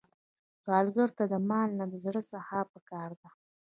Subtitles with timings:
[0.61, 3.29] سوالګر ته د مال نه، د زړه سخا پکار ده